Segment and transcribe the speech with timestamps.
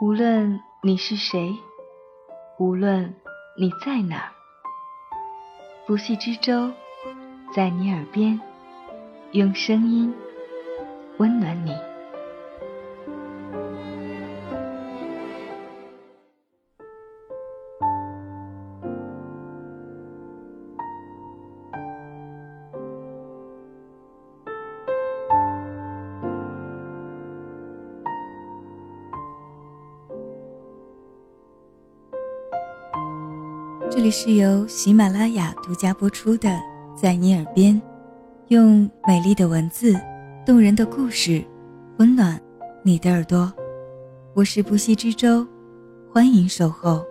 [0.00, 1.56] 无论你是谁，
[2.56, 3.12] 无论
[3.58, 4.30] 你在哪儿，
[5.88, 6.70] 不系之舟
[7.52, 8.40] 在你耳边，
[9.32, 10.14] 用声音
[11.16, 11.87] 温暖你。
[33.90, 36.48] 这里是由喜马拉雅独家播出的
[36.94, 37.74] 《在你耳边》，
[38.48, 39.98] 用美丽的文字、
[40.44, 41.42] 动人的故事，
[41.96, 42.38] 温暖
[42.82, 43.50] 你的耳朵。
[44.34, 45.46] 我是不息之舟，
[46.12, 47.02] 欢迎守候。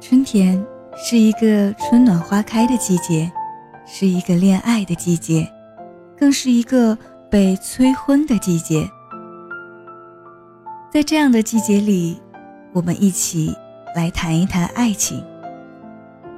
[0.00, 0.62] 春天
[0.96, 3.30] 是一个春暖花开的季节，
[3.86, 5.48] 是一个恋爱的季节，
[6.18, 6.98] 更是一个
[7.30, 8.84] 被催婚的季节。
[10.92, 12.20] 在这样的季节里，
[12.72, 13.54] 我们一起。
[13.96, 15.24] 来谈一谈爱情。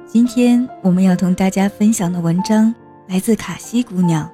[0.07, 2.73] 今天我们要同大家分享的文章
[3.05, 4.31] 来自卡西姑娘。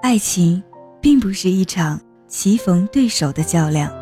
[0.00, 0.62] 爱情
[0.98, 3.92] 并不是一场棋逢对手的较量。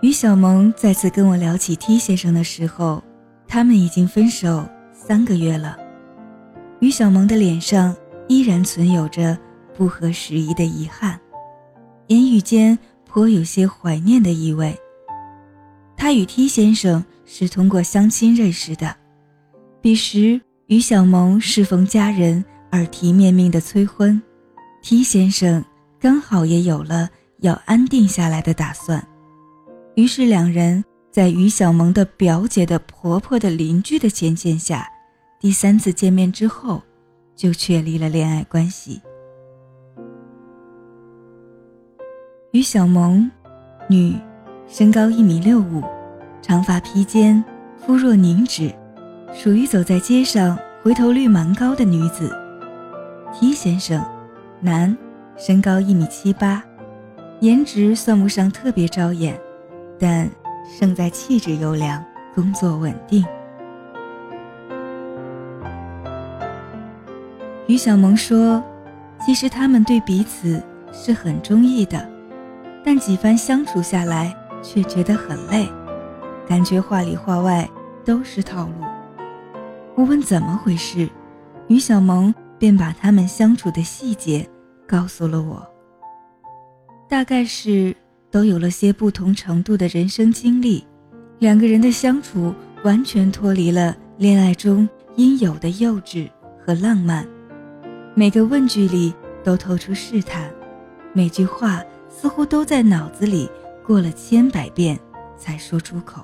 [0.00, 3.02] 于小萌再次跟我聊起 T 先生的时候，
[3.46, 5.76] 他们已经分手三个月了。
[6.78, 7.94] 于小萌的脸上。
[8.30, 9.36] 依然存有着
[9.76, 11.18] 不合时宜的遗憾，
[12.06, 14.72] 言语间颇有些怀念的意味。
[15.96, 18.94] 他与 T 先生是通过相亲认识的，
[19.80, 24.22] 彼时于小萌适逢家人耳提面命的催婚
[24.80, 25.64] ，T 先生
[25.98, 27.08] 刚好也有了
[27.40, 29.04] 要安定下来的打算，
[29.96, 34.86] 于是两人在于小萌的表姐的婆婆的邻居的牵线下，
[35.40, 36.80] 第三次见面之后。
[37.40, 39.00] 就确立了恋爱关系。
[42.50, 43.30] 于小萌，
[43.88, 44.14] 女，
[44.68, 45.82] 身高一米六五，
[46.42, 47.42] 长发披肩，
[47.78, 48.70] 肤若凝脂，
[49.32, 52.30] 属于走在街上回头率蛮高的女子。
[53.32, 54.04] T 先生，
[54.60, 54.94] 男，
[55.38, 56.62] 身高一米七八，
[57.40, 59.40] 颜值算不上特别招眼，
[59.98, 60.30] 但
[60.78, 63.24] 胜在气质优良，工作稳定。
[67.70, 68.60] 于小萌说
[69.24, 70.60] ：“其实他们对彼此
[70.92, 72.04] 是很中意的，
[72.84, 75.68] 但几番相处下来，却觉得很累，
[76.48, 77.70] 感觉话里话外
[78.04, 78.72] 都是套路。”
[79.94, 81.08] 我问怎么回事，
[81.68, 84.44] 于小萌便把他们相处的细节
[84.84, 85.64] 告诉了我。
[87.08, 87.94] 大概是
[88.32, 90.84] 都有了些不同程度的人生经历，
[91.38, 92.52] 两个人的相处
[92.82, 96.28] 完全脱离了恋爱中应有的幼稚
[96.66, 97.24] 和浪漫。
[98.14, 100.52] 每个问句里都透出试探，
[101.12, 103.48] 每句话似乎都在脑子里
[103.86, 104.98] 过了千百遍
[105.38, 106.22] 才说出口，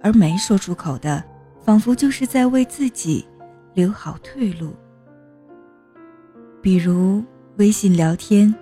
[0.00, 1.22] 而没说出口的，
[1.60, 3.26] 仿佛就是在为自己
[3.74, 4.74] 留好退路。
[6.62, 7.22] 比如
[7.56, 8.54] 微信聊天，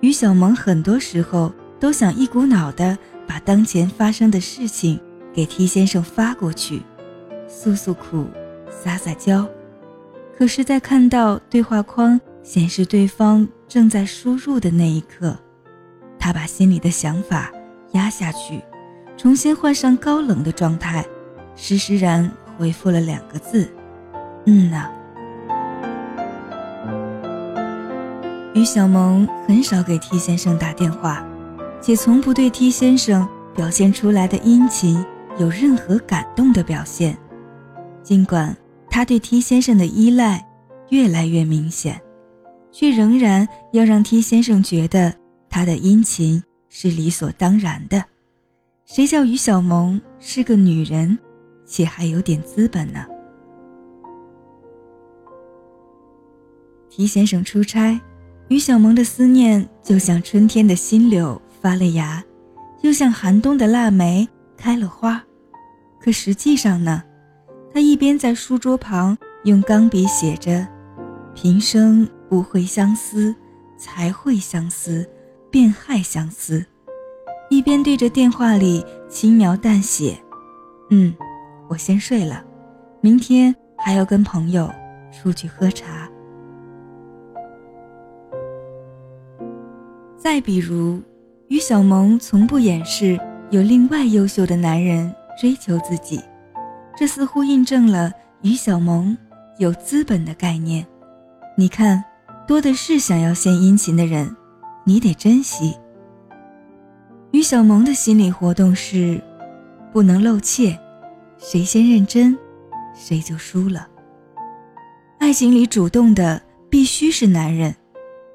[0.00, 2.98] 于小萌很多时候都想一股脑的
[3.28, 5.00] 把当前发生的事情
[5.32, 6.82] 给 T 先生发过去，
[7.46, 8.26] 诉诉苦，
[8.68, 9.48] 撒撒娇。
[10.40, 15.36] 可是，在看到对话框显示对方正在输入的那一刻，
[16.18, 17.52] 他把心里的想法
[17.92, 18.62] 压下去，
[19.18, 21.04] 重新换上高冷的状态，
[21.54, 23.70] 施施然回复了两个字
[24.48, 24.90] ：“嗯呐。”
[28.56, 31.22] 于小萌很少给 T 先生打电话，
[31.82, 35.04] 且从不对 T 先生表现出来的殷勤
[35.38, 37.18] 有任何感动的表现，
[38.02, 38.56] 尽管。
[38.90, 40.44] 他对 T 先生的依赖
[40.90, 41.98] 越来越明显，
[42.72, 45.14] 却仍然要让 T 先生觉得
[45.48, 48.04] 他的殷勤是理所当然的。
[48.84, 51.16] 谁叫于小萌是个女人，
[51.64, 53.06] 且还有点资本呢
[56.90, 58.00] ？T 先生出差，
[58.48, 62.22] 于小萌的思念就像春天的新柳发了芽，
[62.82, 65.24] 又像寒冬的腊梅开了花。
[66.00, 67.04] 可实际上呢？
[67.72, 70.66] 他一边在书桌旁用钢笔写着
[71.34, 73.34] “平生不会相思，
[73.78, 75.08] 才会相思，
[75.50, 76.64] 便害相思”，
[77.48, 80.18] 一边对着电话里轻描淡写
[80.90, 81.14] ：“嗯，
[81.68, 82.44] 我先睡了，
[83.00, 84.70] 明天还要跟朋友
[85.12, 86.08] 出去喝茶。”
[90.18, 91.00] 再比如，
[91.48, 93.18] 于小萌从不掩饰
[93.50, 96.20] 有另外优秀的男人追求自己。
[97.00, 98.12] 这似乎印证了
[98.42, 99.16] 于小萌
[99.56, 100.86] 有资本的概念。
[101.56, 102.04] 你看，
[102.46, 104.36] 多的是想要献殷勤的人，
[104.84, 105.74] 你得珍惜。
[107.30, 109.18] 于小萌的心理活动是，
[109.94, 110.78] 不能露怯，
[111.38, 112.36] 谁先认真，
[112.94, 113.88] 谁就输了。
[115.20, 116.38] 爱情里主动的
[116.68, 117.74] 必须是男人，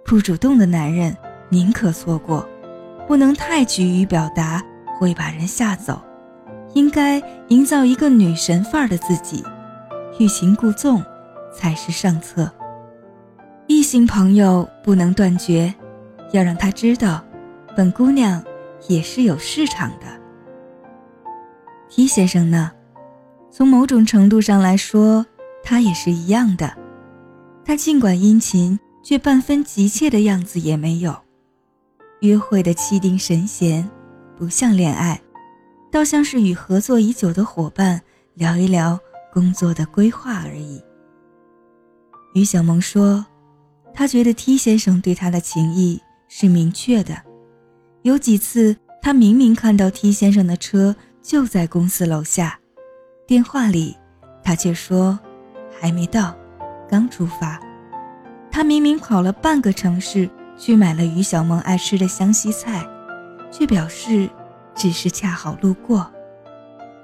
[0.03, 1.15] 不主动的男人
[1.50, 2.44] 宁可错过，
[3.07, 4.59] 不能太急于表达，
[4.97, 6.01] 会把人吓走。
[6.75, 9.44] 应该营造一个女神范儿的自己，
[10.19, 11.01] 欲擒故纵
[11.51, 12.51] 才是上策。
[13.66, 15.74] 异性朋友不能断绝，
[16.33, 17.24] 要让他知道，
[17.75, 18.44] 本姑娘
[18.89, 20.06] 也是有市场的。
[21.89, 22.72] T 先生呢？
[23.50, 25.25] 从某种程度上来说，
[25.63, 26.75] 他也是一样的。
[27.63, 31.16] 他尽管殷勤，却半分急切的样子也没有。
[32.19, 33.89] 约会的气定神闲，
[34.36, 35.19] 不像恋爱，
[35.95, 38.01] 倒像是与合作已久的伙伴
[38.33, 39.00] 聊一聊
[39.31, 40.83] 工作的规划而已。
[42.33, 43.25] 于小萌说。
[43.94, 47.15] 他觉得 T 先生对他的情谊是明确的，
[48.01, 52.59] 有几次他明明看到 T 先生的车就在公司楼下，
[53.25, 53.95] 电话里
[54.44, 55.18] 他却说
[55.80, 56.36] 还没到，
[56.89, 57.57] 刚出发。
[58.51, 62.86] 他明明跑了半个城市去买了于小萌爱吃的湘西菜，
[63.50, 64.30] 却表示
[64.75, 66.06] 只是恰好路过。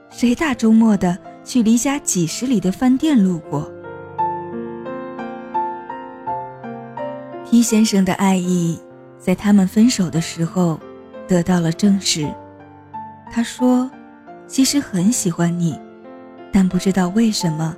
[0.09, 3.71] 谁大周末的去离家几十里的饭店路过
[7.45, 8.79] ？T 先生的爱意，
[9.18, 10.79] 在他们分手的时候
[11.27, 12.29] 得到了证实。
[13.31, 13.89] 他说
[14.47, 15.79] ：“其实很喜欢你，
[16.51, 17.75] 但不知道为什么，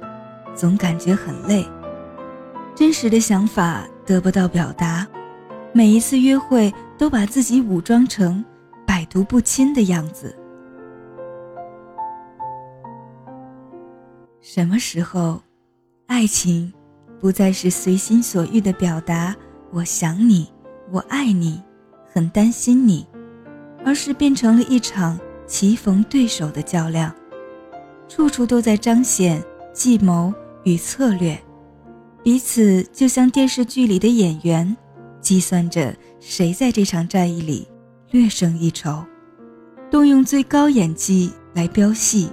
[0.55, 1.63] 总感觉很累。
[2.75, 5.07] 真实的想法得不到表达，
[5.71, 8.43] 每一次约会都把自己武装成
[8.85, 10.37] 百毒不侵的样子。
[14.41, 15.41] 什么时候，
[16.07, 16.71] 爱情
[17.19, 19.35] 不再是随心所欲的表达？”
[19.71, 20.47] 我想你，
[20.91, 21.59] 我爱你，
[22.11, 23.07] 很担心你，
[23.83, 27.11] 而是变成了一场棋逢对手的较量，
[28.07, 29.43] 处处都在彰显
[29.73, 30.31] 计谋
[30.63, 31.35] 与策略，
[32.21, 34.77] 彼此就像电视剧里的演员，
[35.19, 37.67] 计算着谁在这场战役里
[38.13, 39.03] 略胜一筹，
[39.89, 42.29] 动用最高演技来飙戏，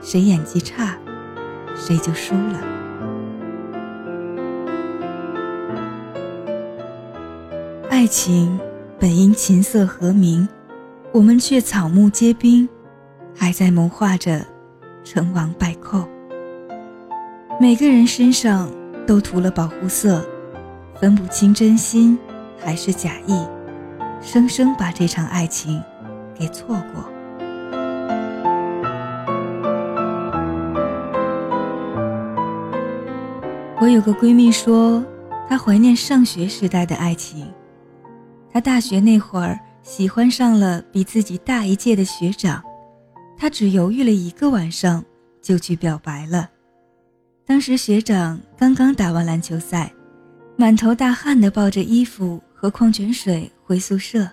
[0.00, 0.96] 谁演技差，
[1.74, 2.60] 谁就输了。
[7.90, 8.56] 爱情
[8.96, 10.48] 本应琴瑟和鸣，
[11.10, 12.68] 我们却草木皆兵，
[13.34, 14.46] 还在谋划着
[15.02, 16.08] 成王败寇。
[17.60, 18.70] 每个人身上
[19.08, 20.24] 都涂了保护色，
[21.00, 22.16] 分不清真心
[22.56, 23.44] 还是假意，
[24.24, 25.80] 生生把这场爱情
[26.34, 27.04] 给错过。
[33.80, 35.04] 我有个闺蜜说，
[35.46, 37.46] 她怀念上学时代的爱情。
[38.50, 42.62] 她大学那会儿喜欢上了比自己大一届的学长，
[43.36, 45.04] 她只犹豫了一个晚上
[45.42, 46.48] 就去表白了。
[47.46, 49.92] 当时学长刚刚打完篮球赛，
[50.56, 54.28] 满头大汗的抱着衣服和矿泉水回宿舍。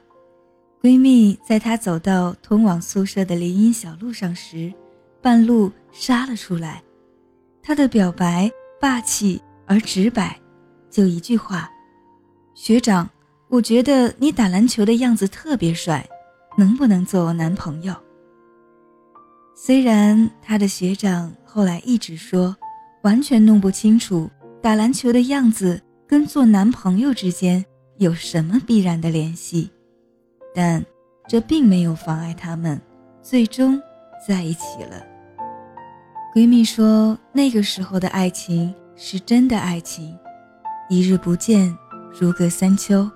[0.82, 4.74] 闺蜜在她走到通往宿舍的林荫小路上时，
[5.22, 6.84] 半路杀了出来。
[7.64, 10.40] 她的表白霸气而直白，
[10.90, 11.70] 就一句话
[12.54, 13.10] ：“学长。”
[13.52, 16.08] 我觉得你打篮球的样子特别帅，
[16.58, 17.94] 能不能做我男朋友？
[19.54, 22.56] 虽然他的学长后来一直说，
[23.02, 27.66] 完全弄不清楚打篮球的样子跟做男朋友之间
[28.02, 29.70] 有什么必然的联系，
[30.56, 30.84] 但
[31.28, 32.82] 这并没有妨碍他们
[33.22, 33.80] 最终
[34.28, 35.06] 在一起了。
[36.34, 40.18] 闺蜜说，那个时候的爱情是真的爱情，
[40.90, 41.78] 一日不见
[42.20, 43.08] 如隔三秋。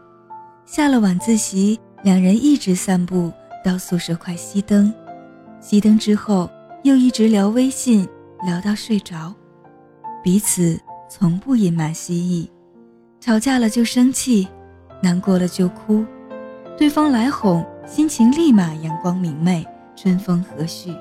[0.68, 4.94] 下了晚自习，两人一直散步到宿舍快熄灯，
[5.60, 6.48] 熄灯之后
[6.84, 8.08] 又一直聊微信，
[8.46, 9.34] 聊到睡着，
[10.24, 12.48] 彼此从不隐瞒心意，
[13.20, 14.48] 吵架了就生气，
[15.05, 16.03] 难过了就哭，
[16.75, 19.63] 对方来哄，心情立马阳光明媚，
[19.95, 20.97] 春风和煦，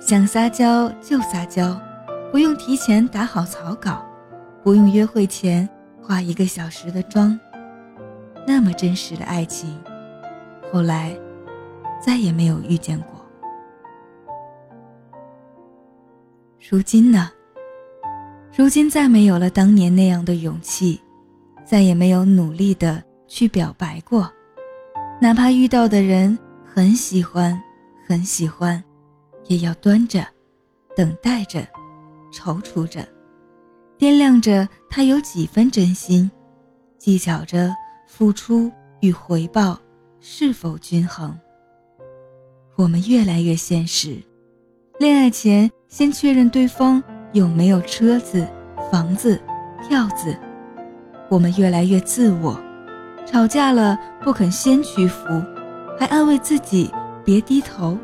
[0.00, 1.78] 想撒娇就撒娇，
[2.32, 4.02] 不用提前打好草稿，
[4.64, 5.68] 不用约会前
[6.00, 7.38] 化一个小时的妆。
[8.46, 9.78] 那么真实的爱情，
[10.72, 11.14] 后来
[12.02, 13.20] 再也没有遇见过。
[16.70, 17.30] 如今呢？
[18.56, 20.98] 如今再没有了当年那样的勇气，
[21.66, 24.30] 再也没有努力的去表白过。
[25.22, 27.58] 哪怕遇到的人很喜欢，
[28.06, 28.82] 很喜欢，
[29.46, 30.26] 也要端着，
[30.96, 31.60] 等待着，
[32.32, 33.06] 踌躇着，
[33.98, 36.28] 掂量着他有几分真心，
[36.98, 37.72] 计较着
[38.08, 38.70] 付出
[39.00, 39.78] 与回报
[40.18, 41.38] 是否均衡。
[42.76, 44.16] 我们越来越现实，
[44.98, 48.48] 恋爱前先确认对方有没有车子、
[48.90, 49.40] 房子、
[49.86, 50.36] 票子。
[51.28, 52.60] 我们越来越自我，
[53.30, 55.40] 吵架了不肯先屈服，
[55.96, 56.90] 还安慰自己
[57.24, 57.96] 别低头。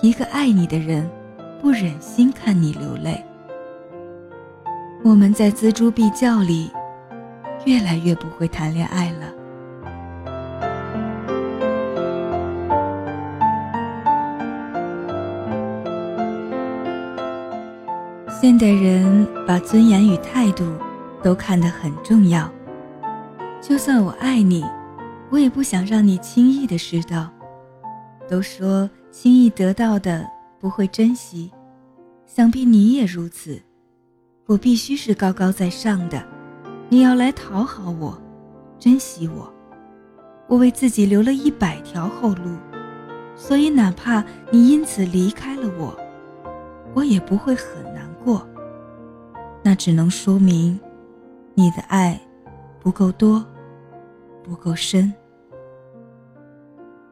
[0.00, 1.06] 一个爱你的人，
[1.60, 3.22] 不忍心看你流泪。
[5.04, 6.70] 我们在锱铢必较里，
[7.66, 9.26] 越来越不会谈恋爱了。
[18.30, 20.64] 现代人把尊严与态度
[21.22, 22.50] 都看得很重要。
[23.60, 24.64] 就算我爱你，
[25.30, 27.30] 我也不想让你轻易的失到。
[28.28, 30.28] 都说轻易得到的
[30.60, 31.50] 不会珍惜，
[32.26, 33.60] 想必你也如此。
[34.46, 36.24] 我必须是高高在上的，
[36.88, 38.16] 你要来讨好我，
[38.78, 39.52] 珍惜我。
[40.48, 42.56] 我为自己留了一百条后路，
[43.34, 45.98] 所以哪怕你因此离开了我，
[46.94, 48.46] 我也不会很难过。
[49.62, 50.78] 那只能说明，
[51.54, 52.20] 你的爱
[52.86, 53.44] 不够多，
[54.44, 55.12] 不够深。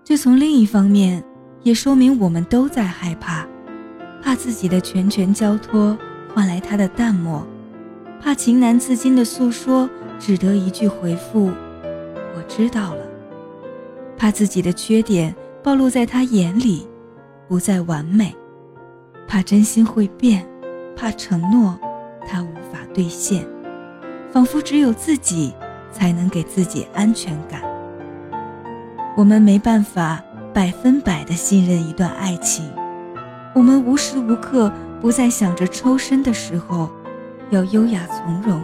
[0.05, 1.21] 这从另一方面
[1.65, 3.45] 也说明我们都在害怕，
[4.23, 5.99] 怕自己的拳拳交托
[6.33, 7.45] 换来他的淡漠，
[8.21, 11.51] 怕情难自禁的诉说只得一句回复
[12.37, 13.05] “我知道了”，
[14.17, 16.87] 怕自己的缺点暴露在他眼里，
[17.49, 18.33] 不再完美，
[19.27, 20.49] 怕真心会变，
[20.95, 21.77] 怕承诺。
[22.29, 23.45] 他无法兑现，
[24.31, 25.53] 仿佛只有自己
[25.95, 27.63] 才能给自己安全感。
[29.17, 30.23] 我们没办法
[30.53, 32.71] 百分百的信任一段爱情，
[33.55, 34.71] 我们无时无刻
[35.01, 36.91] 不在想着抽身的时候
[37.51, 38.63] 要优雅从容。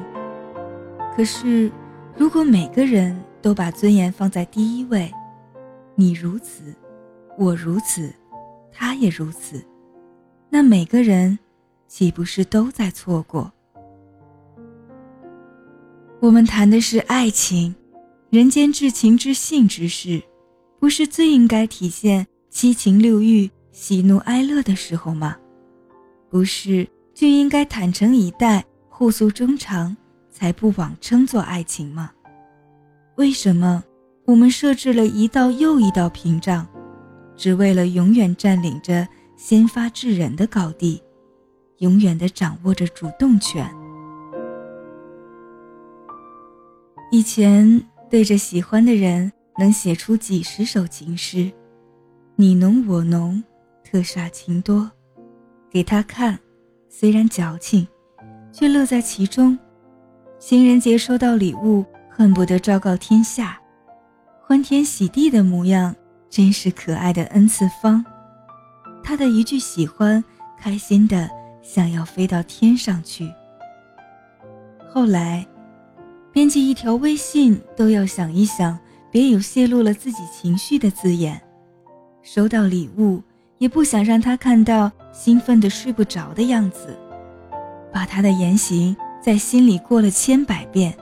[1.16, 1.70] 可是，
[2.16, 5.10] 如果每个人都把尊严放在第一位，
[5.94, 6.75] 你如此，
[7.38, 8.12] 我如此，
[8.70, 9.64] 他也如此，
[10.50, 11.38] 那每个人。
[11.90, 13.52] 岂不是都在错过？
[16.20, 17.74] 我们谈的是爱情，
[18.28, 20.22] 人间至情至性之事，
[20.78, 25.34] 不是最应该体现七情六欲、喜怒哀乐的时候吗？
[26.28, 29.96] 不是就应该坦诚以待、互诉衷肠，
[30.30, 32.10] 才不枉称作爱情吗？
[33.16, 33.82] 为什么
[34.26, 36.68] 我们设置了一道又一道屏障，
[37.34, 39.08] 只为了永远占领着
[39.38, 41.02] 先发制人的高地？
[41.78, 43.66] 永远的掌握着主动权。
[47.11, 51.50] 以前对着喜欢的人，能写出几十首情诗，
[52.37, 53.43] 你浓我浓，
[53.83, 54.88] 特煞情多。
[55.71, 56.38] 给他看，
[56.88, 57.87] 虽然矫情，
[58.52, 59.59] 却乐在其中。
[60.38, 63.61] 情人节收到礼物，恨不得昭告天下，
[64.40, 65.95] 欢天喜地的模样，
[66.29, 68.05] 真是可爱的 n 次方。
[69.02, 70.23] 他的一句喜欢，
[70.59, 71.29] 开心的。
[71.62, 73.31] 想要飞到天上去。
[74.88, 75.47] 后来，
[76.32, 78.78] 编辑一条微信都要想一想，
[79.10, 81.40] 别有泄露了自己情绪的字眼。
[82.22, 83.20] 收到礼物，
[83.58, 86.96] 也不想让他看到兴奋的睡不着的样子，
[87.92, 90.96] 把他的言行在心里过了千百遍，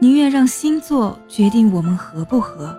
[0.00, 2.76] 宁愿让星座决定我们合不合，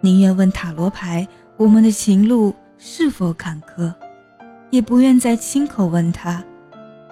[0.00, 1.26] 宁愿问塔罗牌
[1.56, 3.92] 我们的情路是否坎坷。
[4.70, 6.42] 也不愿再亲口问他：“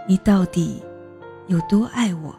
[0.09, 0.83] 你到底
[1.47, 2.35] 有多爱我？”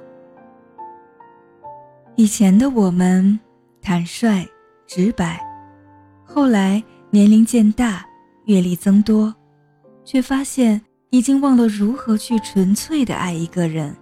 [2.22, 3.40] 以前的我们
[3.82, 4.48] 坦率
[4.86, 5.44] 直白，
[6.24, 8.06] 后来年龄渐大，
[8.46, 9.34] 阅历增多，
[10.06, 13.98] 却发现已经忘了如何去纯粹的爱一个人。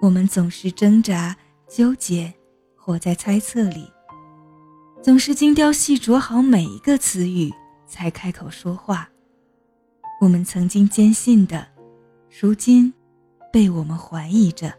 [0.00, 1.36] 我们总是挣扎
[1.68, 2.32] 纠结，
[2.74, 3.92] 活在猜测里，
[5.02, 7.52] 总是精雕细琢好每一个词语
[7.86, 9.06] 才开口说话。
[10.22, 11.66] 我们曾经坚信的，
[12.40, 12.90] 如今
[13.52, 14.72] 被我们怀疑着。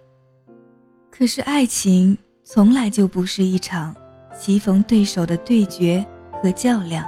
[1.11, 2.17] 可是爱情
[2.53, 3.95] 从来就不是一场
[4.37, 6.05] 棋逢对手的对决
[6.43, 7.05] 和较量，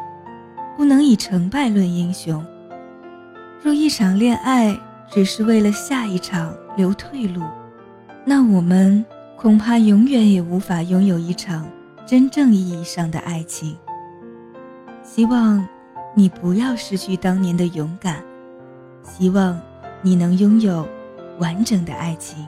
[0.78, 2.42] 不能以成败论英雄。
[3.62, 4.80] 若一场恋爱
[5.12, 7.42] 只是为了下一场留退路，
[8.24, 9.04] 那我们
[9.36, 11.68] 恐怕永远也无法拥有一场
[12.06, 13.76] 真正意义上的爱情。
[15.04, 15.68] 希望。
[16.16, 18.24] 你不要失去当年的勇敢，
[19.02, 19.60] 希望
[20.04, 20.88] 你能拥有
[21.40, 22.46] 完整的爱情。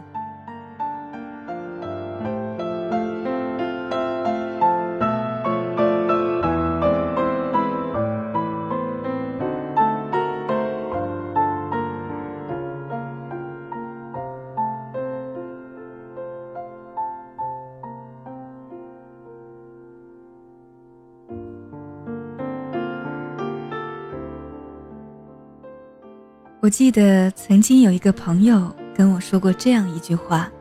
[26.66, 30.52] 我记得曾经有一个朋友跟我说过这样一句话，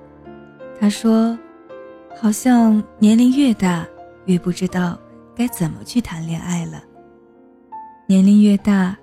[0.78, 1.38] 他说
[2.20, 3.86] ：“好像年龄越大，
[4.26, 5.00] 越不知道
[5.34, 6.84] 该怎么去谈恋爱了。
[8.06, 8.94] 年龄越大，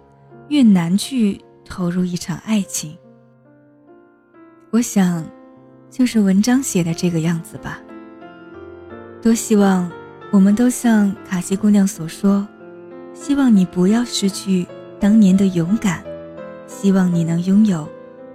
[0.49, 2.95] 越难去投入一场爱情。”
[4.69, 5.25] 我想，
[5.89, 7.79] 就是文章写的这个样子吧。
[9.23, 9.91] 多希望
[10.31, 12.47] 我们都像卡西姑娘所说，
[13.11, 14.67] 希望你不要失去
[14.99, 16.03] 当年的勇敢。
[16.71, 17.87] 希望你能拥有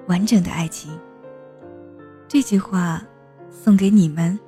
[0.07, 0.93] 完整的爱情。
[2.28, 3.02] 这句话
[3.50, 4.38] 送给你们，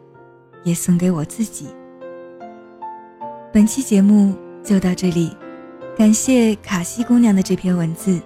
[0.63, 1.69] 也送给我自己。
[3.53, 5.35] 本期节目就到这里，
[5.97, 8.21] 感谢卡西姑娘的这篇文字，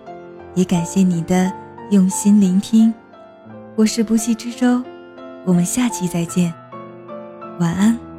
[0.54, 1.50] 也感谢你的
[1.90, 2.92] 用心聆听。
[3.76, 4.83] 我是不息之舟，
[5.47, 6.52] 我们下期再见，
[7.61, 8.12] 晚安。